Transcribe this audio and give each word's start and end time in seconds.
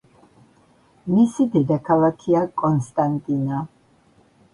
მისი 1.09 1.45
დედაქალაქია 1.55 2.41
კონსტანტინა. 2.63 3.61